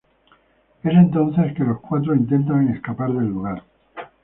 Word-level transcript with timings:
Es 0.81 0.93
entonces 0.93 1.53
que 1.55 1.63
los 1.63 1.79
cuatro 1.79 2.15
intentan 2.15 2.69
escapar 2.69 3.11
del 3.13 3.27
lugar. 3.27 3.61